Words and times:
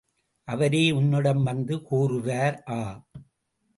அவரே 0.47 0.91
உன்னிடம் 0.91 1.43
வந்து 1.43 1.81
கூறுவார்! 1.81 2.57
ஆ! 2.69 2.79